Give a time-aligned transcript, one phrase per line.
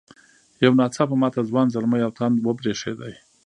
[0.63, 3.13] یو نا څاپه ماته ځوان زلمي او تاند وبرېښدې.